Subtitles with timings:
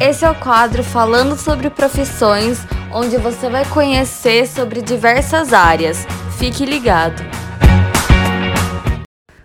[0.00, 6.06] Esse é o quadro Falando sobre Profissões, onde você vai conhecer sobre diversas áreas.
[6.38, 7.22] Fique ligado!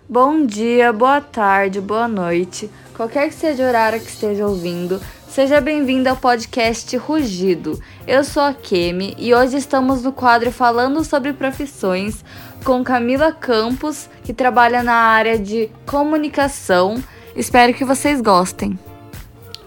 [0.08, 5.60] Bom dia, boa tarde, boa noite, qualquer que seja o horário que esteja ouvindo, seja
[5.60, 7.78] bem-vindo ao podcast Rugido.
[8.08, 12.24] Eu sou a Kemi e hoje estamos no quadro Falando sobre Profissões
[12.64, 17.04] com Camila Campos, que trabalha na área de comunicação.
[17.36, 18.80] Espero que vocês gostem.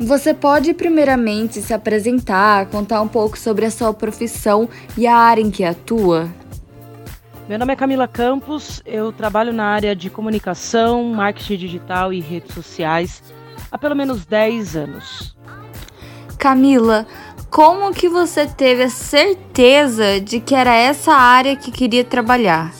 [0.00, 5.42] Você pode primeiramente se apresentar, contar um pouco sobre a sua profissão e a área
[5.42, 6.28] em que atua?
[7.48, 12.54] Meu nome é Camila Campos, eu trabalho na área de comunicação, marketing digital e redes
[12.54, 13.24] sociais
[13.72, 15.36] há pelo menos 10 anos.
[16.38, 17.04] Camila,
[17.50, 22.72] como que você teve a certeza de que era essa área que queria trabalhar?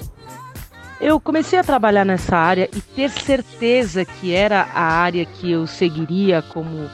[1.01, 5.67] Eu comecei a trabalhar nessa área e ter certeza que era a área que eu
[5.67, 6.89] seguiria como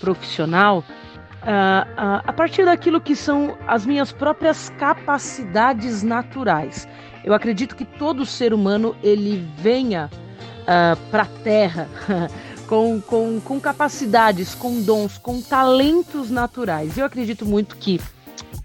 [0.00, 6.88] profissional uh, uh, a partir daquilo que são as minhas próprias capacidades naturais.
[7.24, 11.88] Eu acredito que todo ser humano ele venha uh, ah, para a Terra
[12.68, 16.98] com, com, com capacidades, com dons, com talentos naturais.
[16.98, 17.98] Eu acredito muito que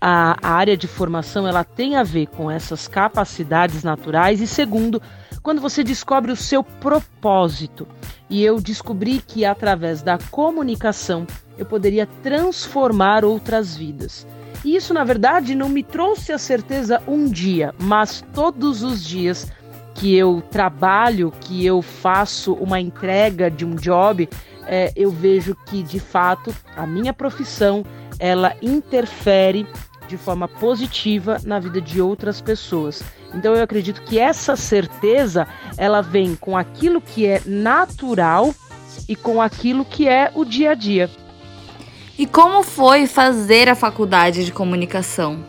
[0.02, 5.02] a, a área de formação ela tem a ver com essas capacidades naturais e segundo
[5.42, 7.88] quando você descobre o seu propósito.
[8.30, 11.25] E eu descobri que através da comunicação
[11.58, 14.25] eu poderia transformar outras vidas.
[14.63, 19.52] E isso, na verdade, não me trouxe a certeza um dia, mas todos os dias
[19.95, 24.30] que eu trabalho, que eu faço uma entrega de um job,
[24.66, 27.83] é, eu vejo que de fato a minha profissão
[28.19, 29.66] ela interfere
[30.10, 33.04] de forma positiva na vida de outras pessoas.
[33.34, 38.54] Então eu acredito que essa certeza ela vem com aquilo que é natural
[39.08, 41.10] e com aquilo que é o dia a dia.
[42.18, 45.46] E como foi fazer a faculdade de comunicação?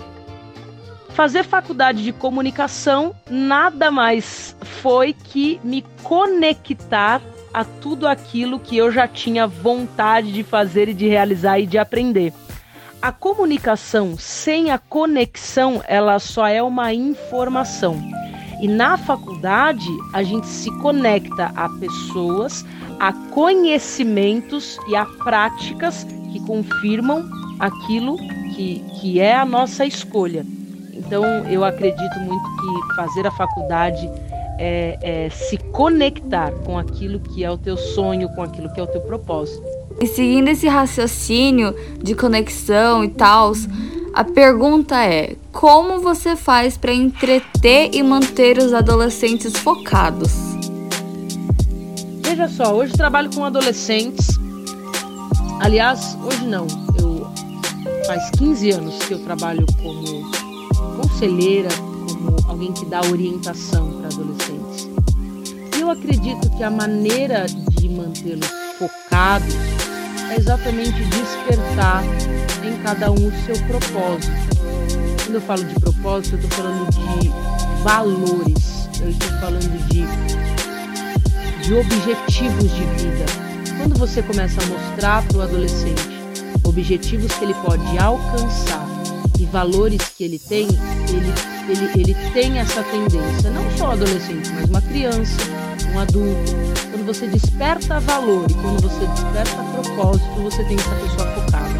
[1.14, 7.20] Fazer faculdade de comunicação nada mais foi que me conectar
[7.52, 11.78] a tudo aquilo que eu já tinha vontade de fazer e de realizar e de
[11.78, 12.32] aprender
[13.02, 17.96] a comunicação sem a conexão, ela só é uma informação.
[18.60, 22.64] E na faculdade, a gente se conecta a pessoas,
[22.98, 27.26] a conhecimentos e a práticas que confirmam
[27.58, 28.18] aquilo
[28.54, 30.44] que, que é a nossa escolha.
[30.92, 34.06] Então, eu acredito muito que fazer a faculdade
[34.58, 38.82] é, é se conectar com aquilo que é o teu sonho, com aquilo que é
[38.82, 39.66] o teu propósito.
[39.98, 43.52] E seguindo esse raciocínio de conexão e tal,
[44.12, 50.32] a pergunta é: como você faz para entreter e manter os adolescentes focados?
[52.22, 54.28] Veja só, hoje trabalho com adolescentes.
[55.60, 56.66] Aliás, hoje não.
[56.98, 57.30] Eu
[58.06, 60.30] faz 15 anos que eu trabalho como
[61.00, 64.88] conselheira, como alguém que dá orientação para adolescentes.
[65.76, 68.46] E eu acredito que a maneira de mantê-los
[68.78, 69.54] focados
[70.30, 72.04] é exatamente despertar
[72.64, 74.32] em cada um o seu propósito.
[75.24, 77.28] Quando eu falo de propósito, eu estou falando de
[77.82, 80.04] valores, eu estou falando de,
[81.66, 83.26] de objetivos de vida.
[83.78, 86.20] Quando você começa a mostrar para o adolescente
[86.62, 88.86] objetivos que ele pode alcançar
[89.38, 90.68] e valores que ele tem,
[91.08, 91.32] ele,
[91.68, 95.40] ele, ele tem essa tendência, não só adolescente, mas uma criança,
[95.92, 101.26] um adulto, quando você desperta valor e quando você desperta propósito, você tem essa pessoa
[101.34, 101.70] focada.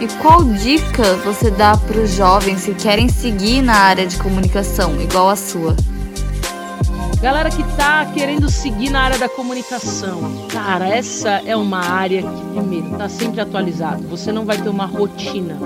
[0.00, 5.00] E qual dica você dá para os jovens que querem seguir na área de comunicação,
[5.00, 5.74] igual a sua?
[7.20, 12.42] Galera que tá querendo seguir na área da comunicação, cara, essa é uma área que,
[12.52, 14.06] primeiro, tá sempre atualizado.
[14.08, 15.58] Você não vai ter uma rotina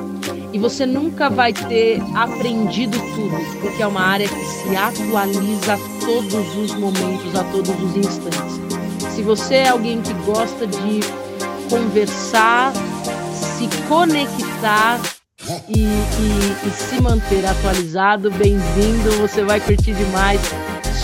[0.52, 5.76] e você nunca vai ter aprendido tudo, porque é uma área que se atualiza
[6.10, 9.14] todos os momentos, a todos os instantes.
[9.14, 11.00] Se você é alguém que gosta de
[11.68, 12.72] conversar,
[13.32, 15.00] se conectar
[15.68, 20.40] e, e, e se manter atualizado, bem-vindo, você vai curtir demais.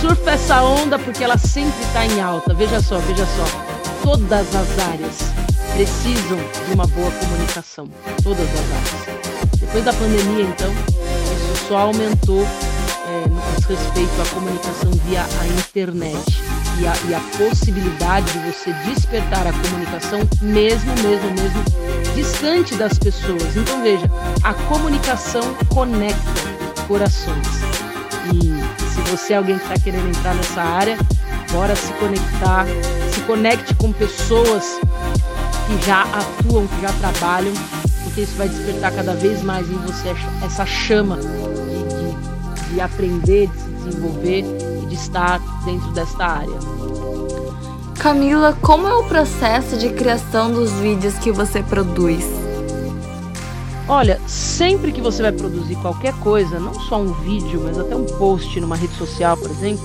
[0.00, 2.52] Surfa essa onda porque ela sempre está em alta.
[2.52, 3.44] Veja só, veja só.
[4.02, 5.18] Todas as áreas
[5.76, 7.88] precisam de uma boa comunicação.
[8.24, 9.60] Todas as áreas.
[9.60, 12.44] Depois da pandemia, então, isso só aumentou
[13.28, 16.42] no que diz respeito à comunicação via a internet
[16.78, 21.64] e a, e a possibilidade de você despertar a comunicação mesmo, mesmo, mesmo
[22.14, 23.56] distante das pessoas.
[23.56, 24.10] Então veja,
[24.42, 26.56] a comunicação conecta
[26.86, 27.46] corações.
[28.32, 28.40] E
[28.92, 30.98] se você é alguém que está querendo entrar nessa área,
[31.52, 32.66] bora se conectar,
[33.12, 34.80] se conecte com pessoas
[35.66, 37.52] que já atuam, que já trabalham,
[38.04, 40.14] porque isso vai despertar cada vez mais em você
[40.44, 41.18] essa chama
[42.76, 44.44] de, de, de aprender, de se desenvolver
[44.82, 46.58] e de estar dentro desta área.
[47.98, 52.24] Camila, como é o processo de criação dos vídeos que você produz?
[53.88, 58.04] Olha, sempre que você vai produzir qualquer coisa, não só um vídeo, mas até um
[58.04, 59.84] post numa rede social, por exemplo,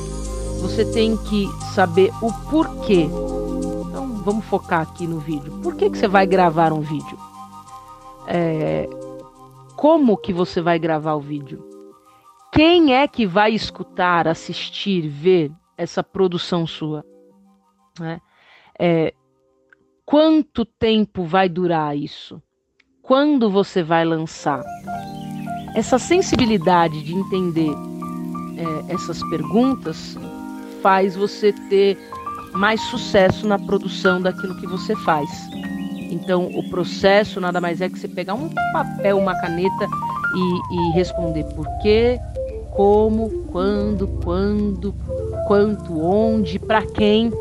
[0.59, 3.03] você tem que saber o porquê.
[3.89, 5.51] Então, vamos focar aqui no vídeo.
[5.63, 7.17] Por que, que você vai gravar um vídeo?
[8.27, 8.89] É,
[9.75, 11.70] como que você vai gravar o vídeo?
[12.51, 17.05] Quem é que vai escutar, assistir, ver essa produção sua?
[17.99, 18.19] Né?
[18.79, 19.13] É,
[20.05, 22.41] quanto tempo vai durar isso?
[23.11, 24.63] quando você vai lançar.
[25.75, 27.71] Essa sensibilidade de entender
[28.57, 30.17] é, essas perguntas
[30.81, 31.97] faz você ter
[32.53, 35.29] mais sucesso na produção daquilo que você faz.
[36.09, 39.87] Então, o processo nada mais é que você pegar um papel, uma caneta
[40.35, 42.17] e, e responder por quê,
[42.71, 44.93] como, quando, quando,
[45.47, 47.31] quanto, onde, para quem.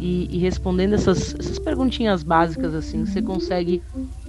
[0.00, 3.82] E, e, respondendo essas, essas perguntinhas básicas assim, você consegue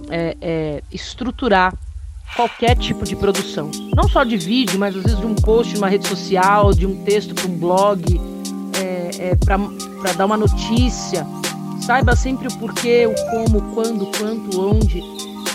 [0.08, 1.72] é, é, estruturar
[2.34, 3.70] qualquer tipo de produção.
[3.94, 6.86] Não só de vídeo, mas às vezes de um post, de uma rede social, de
[6.86, 8.20] um texto para um blog,
[8.80, 11.24] é, é para dar uma notícia.
[11.80, 15.00] Saiba sempre o porquê, o como, quando, quanto, onde,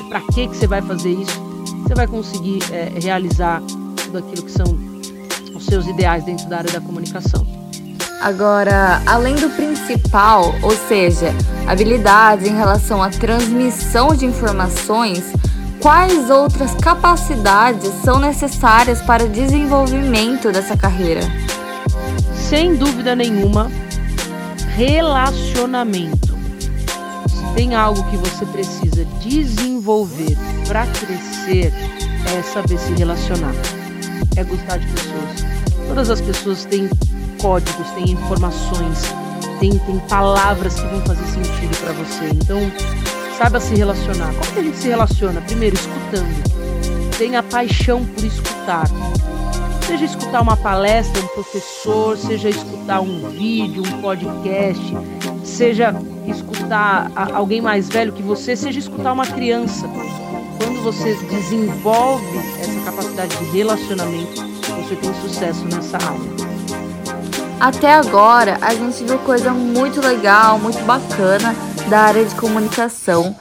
[0.07, 1.39] para que, que você vai fazer isso.
[1.83, 3.62] Você vai conseguir é, realizar
[4.06, 4.65] tudo aquilo que são
[5.65, 7.45] seus ideais dentro da área da comunicação.
[8.21, 11.33] Agora, além do principal, ou seja,
[11.67, 15.23] habilidades em relação à transmissão de informações,
[15.79, 21.21] quais outras capacidades são necessárias para o desenvolvimento dessa carreira?
[22.50, 23.69] Sem dúvida nenhuma,
[24.75, 26.35] relacionamento.
[27.27, 30.35] Se tem algo que você precisa desenvolver
[30.68, 31.71] para crescer,
[32.25, 33.53] é saber se relacionar,
[34.35, 35.55] é gostar de pessoas.
[35.87, 36.89] Todas as pessoas têm
[37.41, 39.01] códigos, tem informações,
[39.59, 42.25] tem, tem palavras que vão fazer sentido para você.
[42.27, 42.59] Então,
[43.37, 44.33] saiba se relacionar.
[44.33, 45.41] Como que a gente se relaciona?
[45.41, 47.15] Primeiro, escutando.
[47.17, 48.85] Tenha paixão por escutar.
[49.85, 54.81] Seja escutar uma palestra, um professor, seja escutar um vídeo, um podcast,
[55.43, 55.93] seja
[56.27, 59.87] escutar alguém mais velho que você, seja escutar uma criança.
[60.57, 64.44] Quando você desenvolve essa capacidade de relacionamento,
[64.75, 66.45] você tem sucesso nessa área.
[67.60, 71.56] Até agora a gente viu coisa muito legal, muito bacana
[71.89, 73.36] da área de comunicação.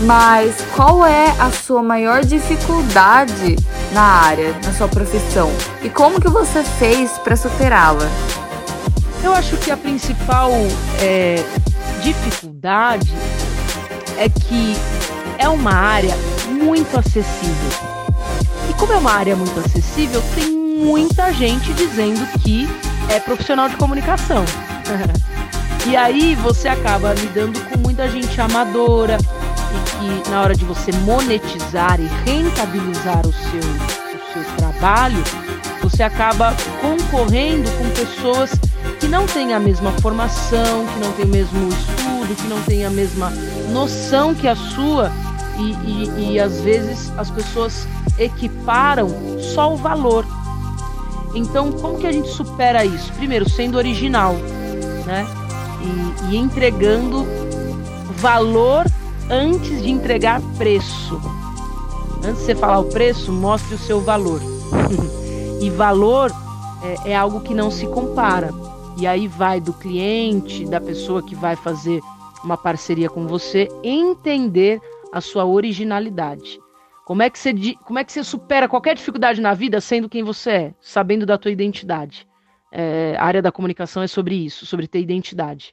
[0.00, 3.56] Mas qual é a sua maior dificuldade
[3.92, 5.50] na área, na sua profissão?
[5.82, 8.06] E como que você fez para superá-la?
[9.22, 10.50] Eu acho que a principal
[11.00, 11.42] é,
[12.02, 13.12] dificuldade
[14.18, 14.76] é que
[15.38, 16.14] é uma área
[16.48, 17.70] muito acessível.
[18.68, 22.68] E como é uma área muito acessível, tem muita gente dizendo que
[23.08, 24.44] é profissional de comunicação.
[25.88, 30.92] e aí você acaba lidando com muita gente amadora e que na hora de você
[30.92, 35.22] monetizar e rentabilizar o seu, o seu trabalho,
[35.82, 38.50] você acaba concorrendo com pessoas
[39.00, 42.84] que não têm a mesma formação, que não têm o mesmo estudo, que não têm
[42.84, 43.30] a mesma
[43.70, 45.10] noção que a sua,
[45.58, 47.86] e, e, e às vezes as pessoas
[48.18, 49.08] equiparam
[49.54, 50.26] só o valor
[51.36, 53.12] então, como que a gente supera isso?
[53.12, 54.34] Primeiro, sendo original,
[55.04, 55.26] né?
[56.30, 57.26] E, e entregando
[58.16, 58.86] valor
[59.30, 61.20] antes de entregar preço.
[62.24, 64.40] Antes de você falar o preço, mostre o seu valor.
[65.60, 66.32] e valor
[67.04, 68.50] é, é algo que não se compara.
[68.96, 72.00] E aí vai do cliente, da pessoa que vai fazer
[72.42, 74.80] uma parceria com você, entender
[75.12, 76.58] a sua originalidade.
[77.06, 80.24] Como é que você, como é que você supera qualquer dificuldade na vida sendo quem
[80.24, 82.26] você é, sabendo da tua identidade?
[82.72, 85.72] É, a área da comunicação é sobre isso, sobre ter identidade.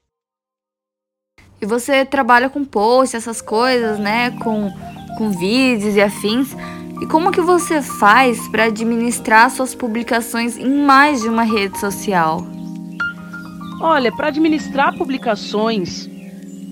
[1.60, 4.30] E você trabalha com posts, essas coisas, né?
[4.42, 4.70] Com,
[5.18, 6.56] com vídeos e afins.
[7.02, 12.46] E como que você faz para administrar suas publicações em mais de uma rede social?
[13.82, 16.08] Olha, para administrar publicações,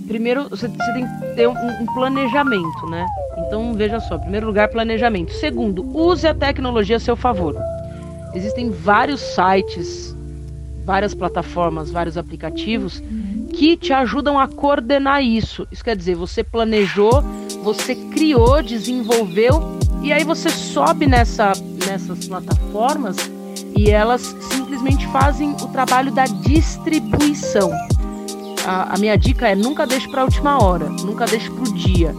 [0.07, 3.05] primeiro você, você tem que ter um, um planejamento, né?
[3.47, 5.31] Então veja só, primeiro lugar, planejamento.
[5.33, 7.55] Segundo, use a tecnologia a seu favor.
[8.33, 10.15] Existem vários sites,
[10.85, 13.03] várias plataformas, vários aplicativos
[13.53, 15.67] que te ajudam a coordenar isso.
[15.71, 17.21] Isso quer dizer, você planejou,
[17.63, 21.51] você criou, desenvolveu e aí você sobe nessa,
[21.87, 23.17] nessas plataformas
[23.77, 27.71] e elas simplesmente fazem o trabalho da distribuição.
[28.65, 31.73] A, a minha dica é nunca deixe para a última hora, nunca deixe para o
[31.73, 32.13] dia.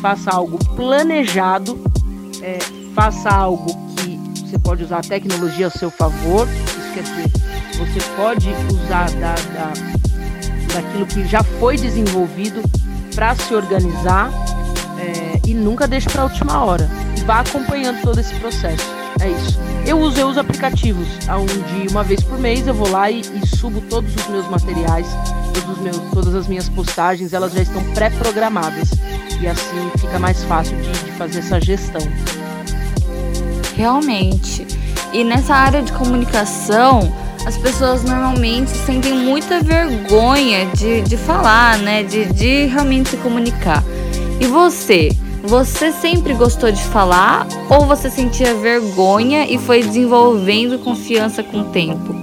[0.00, 1.78] Faça algo planejado,
[2.42, 2.58] é,
[2.94, 6.48] faça algo que você pode usar a tecnologia a seu favor.
[6.48, 7.30] Isso quer dizer,
[7.78, 9.72] você pode usar da, da,
[10.74, 12.62] daquilo que já foi desenvolvido
[13.14, 14.30] para se organizar
[14.98, 16.88] é, e nunca deixe para a última hora.
[17.24, 18.84] Vá acompanhando todo esse processo.
[19.20, 19.58] É isso.
[19.86, 23.46] Eu uso, eu uso aplicativos, onde uma vez por mês eu vou lá e, e
[23.56, 25.06] subo todos os meus materiais,
[25.52, 28.90] todos meus, todas as minhas postagens, elas já estão pré-programadas.
[29.40, 32.02] E assim fica mais fácil de, de fazer essa gestão.
[33.76, 34.66] Realmente.
[35.12, 37.12] E nessa área de comunicação,
[37.44, 42.02] as pessoas normalmente sentem muita vergonha de, de falar, né?
[42.02, 43.82] De, de realmente se comunicar.
[44.40, 45.10] E você?
[45.44, 51.64] Você sempre gostou de falar ou você sentia vergonha e foi desenvolvendo confiança com o
[51.64, 52.14] tempo?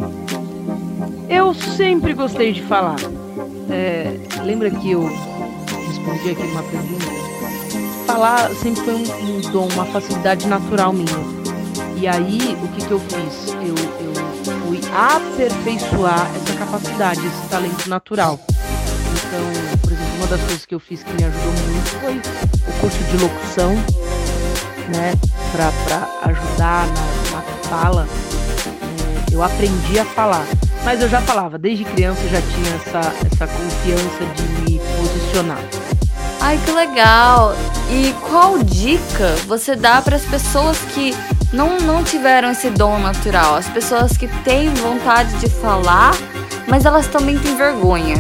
[1.30, 2.96] Eu sempre gostei de falar.
[3.70, 5.04] É, lembra que eu
[5.88, 7.06] respondi aqui uma pergunta?
[8.08, 11.40] Falar sempre foi um, um, dom, uma facilidade natural minha.
[11.96, 13.54] E aí, o que, que eu fiz?
[13.54, 14.14] Eu, eu
[14.66, 18.40] fui aperfeiçoar essa capacidade, esse talento natural.
[18.48, 22.80] Então, por exemplo, uma das coisas que eu fiz que me ajudou muito foi o
[22.82, 23.76] curso de locução,
[24.96, 25.14] né,
[25.52, 28.08] para ajudar na, na fala.
[29.30, 30.48] É, eu aprendi a falar,
[30.90, 35.60] mas eu já falava, desde criança eu já tinha essa, essa confiança de me posicionar.
[36.42, 37.54] Ai, que legal!
[37.92, 41.16] E qual dica você dá para as pessoas que
[41.54, 43.54] não, não tiveram esse dom natural?
[43.54, 46.16] As pessoas que têm vontade de falar,
[46.68, 48.16] mas elas também têm vergonha.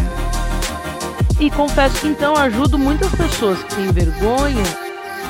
[1.39, 4.63] E confesso que então ajudo muitas pessoas que têm vergonha,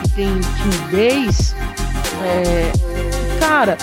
[0.03, 1.55] que têm timidez.
[2.21, 2.69] É,
[3.39, 3.77] cara,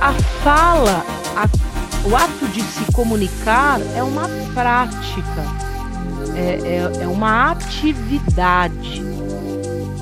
[0.00, 0.12] a
[0.44, 1.13] fala,
[2.04, 5.44] o ato de se comunicar é uma prática,
[6.34, 9.02] é, é, é uma atividade.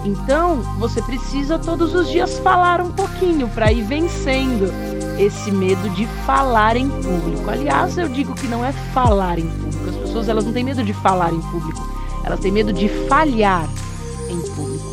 [0.04, 4.73] Então você precisa todos os dias falar um pouquinho para ir vencendo
[5.18, 7.49] esse medo de falar em público.
[7.49, 9.73] Aliás, eu digo que não é falar em público
[10.12, 11.82] pessoas elas não têm medo de falar em público,
[12.23, 13.66] elas têm medo de falhar
[14.28, 14.92] em público.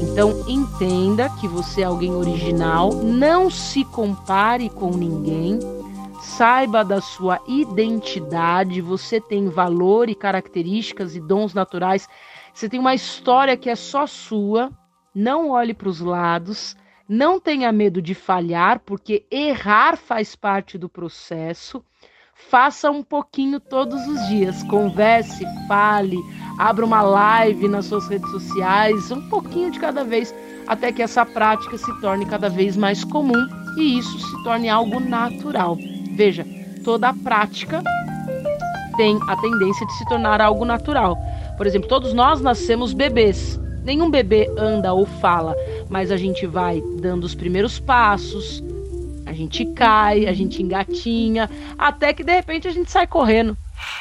[0.00, 5.58] Então entenda que você é alguém original, não se compare com ninguém,
[6.24, 12.08] saiba da sua identidade, você tem valor e características e dons naturais,
[12.52, 14.72] você tem uma história que é só sua,
[15.14, 16.76] não olhe para os lados,
[17.08, 21.84] não tenha medo de falhar, porque errar faz parte do processo
[22.34, 24.62] faça um pouquinho todos os dias.
[24.64, 26.18] Converse, fale,
[26.58, 30.34] abra uma live nas suas redes sociais, um pouquinho de cada vez,
[30.66, 35.00] até que essa prática se torne cada vez mais comum e isso se torne algo
[35.00, 35.78] natural.
[36.14, 36.46] Veja,
[36.84, 37.82] toda a prática
[38.96, 41.18] tem a tendência de se tornar algo natural.
[41.56, 43.58] Por exemplo, todos nós nascemos bebês.
[43.84, 45.54] Nenhum bebê anda ou fala,
[45.90, 48.62] mas a gente vai dando os primeiros passos,
[49.26, 53.56] a gente cai, a gente engatinha, até que de repente a gente sai correndo.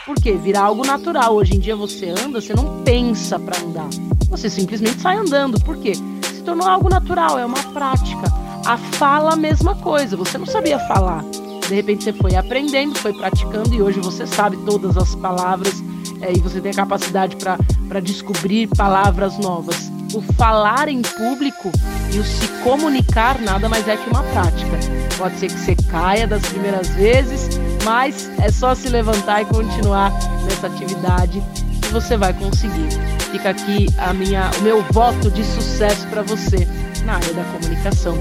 [0.05, 0.33] Por quê?
[0.33, 1.33] Vira algo natural.
[1.33, 3.89] Hoje em dia você anda, você não pensa para andar.
[4.29, 5.59] Você simplesmente sai andando.
[5.59, 5.93] Por quê?
[5.95, 8.31] Se tornou algo natural, é uma prática.
[8.65, 10.15] A fala, a mesma coisa.
[10.15, 11.25] Você não sabia falar.
[11.73, 15.83] De repente você foi aprendendo, foi praticando e hoje você sabe todas as palavras
[16.21, 19.91] é, e você tem a capacidade para descobrir palavras novas.
[20.13, 21.71] O falar em público
[22.13, 24.77] e o se comunicar nada mais é que uma prática.
[25.17, 30.11] Pode ser que você caia das primeiras vezes, mas é só se levantar e continuar
[30.43, 31.41] nessa atividade
[31.81, 32.89] que você vai conseguir.
[33.31, 36.67] Fica aqui a minha, o meu voto de sucesso para você
[37.03, 38.15] na área da comunicação.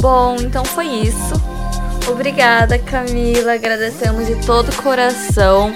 [0.00, 1.55] Bom, então foi isso.
[2.08, 3.54] Obrigada, Camila.
[3.54, 5.74] Agradecemos de todo o coração.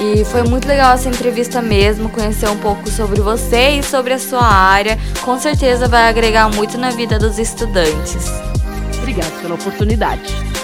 [0.00, 4.18] E foi muito legal essa entrevista mesmo, conhecer um pouco sobre você e sobre a
[4.18, 4.96] sua área.
[5.22, 8.24] Com certeza vai agregar muito na vida dos estudantes.
[9.00, 10.57] Obrigado pela oportunidade.